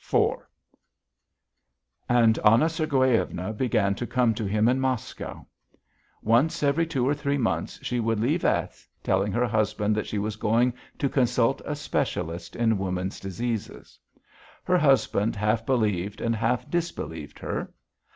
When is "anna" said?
2.44-2.68